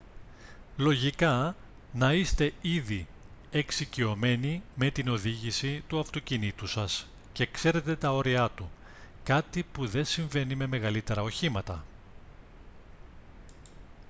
λογικά 0.77 1.55
να 1.93 2.13
είστε 2.13 2.53
ήδη 2.61 3.07
εξοικειωμένοι 3.51 4.61
με 4.75 4.91
την 4.91 5.07
οδήγηση 5.07 5.83
του 5.87 5.99
αυτοκινήτου 5.99 6.67
σας 6.67 7.07
και 7.33 7.45
ξέρετε 7.45 7.95
τα 7.95 8.11
όριά 8.13 8.49
του 8.55 8.69
κάτι 9.23 9.63
που 9.71 9.87
δε 9.87 10.03
συμβάινει 10.03 10.55
με 10.55 10.67
μεγαλύτερα 10.67 11.21
οχήματα 11.21 11.83